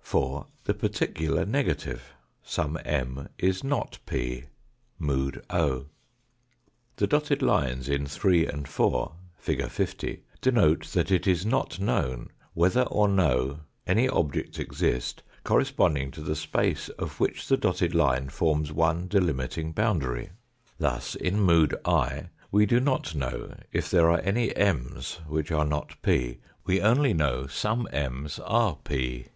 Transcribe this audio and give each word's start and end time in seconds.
4. 0.00 0.48
The 0.64 0.74
particular 0.74 1.46
negative; 1.46 2.14
some 2.42 2.76
M 2.84 3.28
is 3.38 3.62
not 3.62 4.00
p, 4.06 4.46
mood 4.98 5.40
o. 5.50 5.86
The 6.96 7.06
dotted 7.06 7.42
lines 7.42 7.88
in 7.88 8.06
3 8.08 8.44
and 8.48 8.66
4, 8.66 9.14
fig. 9.36 9.64
50, 9.68 10.24
denote 10.40 10.86
that 10.86 11.12
it 11.12 11.28
is 11.28 11.46
not 11.46 11.78
known 11.78 12.30
whether 12.54 12.82
or 12.82 13.06
no 13.06 13.60
any 13.86 14.08
objects 14.08 14.58
exist, 14.58 15.22
corresponding 15.44 16.10
4. 16.10 16.24
Mood 16.24 16.28
o. 16.30 16.32
Fig. 16.32 16.32
50. 16.32 16.32
to 16.32 16.32
the 16.32 16.40
space 16.74 16.88
of 16.98 17.20
which 17.20 17.46
the 17.46 17.56
dotted 17.56 17.94
line 17.94 18.28
forms 18.30 18.72
one 18.72 19.06
delimiting 19.06 19.72
boundary; 19.72 20.30
thus, 20.78 21.14
in 21.14 21.38
mood 21.40 21.72
I 21.84 22.30
we 22.50 22.66
do 22.66 22.80
not 22.80 23.14
know 23.14 23.56
if 23.70 23.88
there 23.92 24.10
are 24.10 24.18
any 24.24 24.52
M'S 24.56 25.20
which 25.28 25.52
are 25.52 25.64
not 25.64 25.94
P, 26.02 26.40
we 26.66 26.80
only 26.80 27.14
know 27.14 27.46
some 27.46 27.86
M'S 27.92 28.40
are 28.40 28.74
P. 28.82 29.26